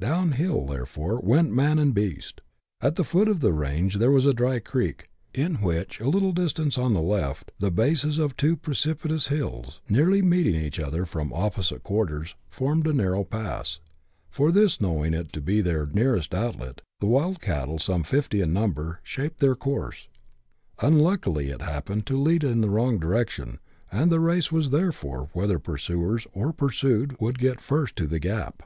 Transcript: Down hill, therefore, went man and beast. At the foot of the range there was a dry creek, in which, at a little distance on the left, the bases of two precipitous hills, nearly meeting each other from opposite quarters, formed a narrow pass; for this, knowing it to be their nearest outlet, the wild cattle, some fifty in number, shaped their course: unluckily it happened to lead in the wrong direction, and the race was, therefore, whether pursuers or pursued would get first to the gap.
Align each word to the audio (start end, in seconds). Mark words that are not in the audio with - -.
Down 0.00 0.30
hill, 0.30 0.64
therefore, 0.66 1.18
went 1.18 1.52
man 1.52 1.80
and 1.80 1.92
beast. 1.92 2.40
At 2.80 2.94
the 2.94 3.02
foot 3.02 3.26
of 3.26 3.40
the 3.40 3.52
range 3.52 3.96
there 3.96 4.12
was 4.12 4.24
a 4.24 4.32
dry 4.32 4.60
creek, 4.60 5.08
in 5.34 5.56
which, 5.56 6.00
at 6.00 6.06
a 6.06 6.08
little 6.10 6.30
distance 6.30 6.78
on 6.78 6.92
the 6.94 7.02
left, 7.02 7.50
the 7.58 7.72
bases 7.72 8.16
of 8.18 8.36
two 8.36 8.56
precipitous 8.56 9.26
hills, 9.26 9.80
nearly 9.88 10.22
meeting 10.22 10.54
each 10.54 10.78
other 10.78 11.04
from 11.04 11.32
opposite 11.32 11.82
quarters, 11.82 12.36
formed 12.48 12.86
a 12.86 12.92
narrow 12.92 13.24
pass; 13.24 13.80
for 14.30 14.52
this, 14.52 14.80
knowing 14.80 15.14
it 15.14 15.32
to 15.32 15.40
be 15.40 15.60
their 15.60 15.84
nearest 15.86 16.32
outlet, 16.32 16.80
the 17.00 17.06
wild 17.06 17.40
cattle, 17.40 17.80
some 17.80 18.04
fifty 18.04 18.40
in 18.40 18.52
number, 18.52 19.00
shaped 19.02 19.40
their 19.40 19.56
course: 19.56 20.06
unluckily 20.80 21.48
it 21.48 21.60
happened 21.60 22.06
to 22.06 22.16
lead 22.16 22.44
in 22.44 22.60
the 22.60 22.70
wrong 22.70 23.00
direction, 23.00 23.58
and 23.90 24.12
the 24.12 24.20
race 24.20 24.52
was, 24.52 24.70
therefore, 24.70 25.28
whether 25.32 25.58
pursuers 25.58 26.24
or 26.32 26.52
pursued 26.52 27.20
would 27.20 27.40
get 27.40 27.60
first 27.60 27.96
to 27.96 28.06
the 28.06 28.20
gap. 28.20 28.62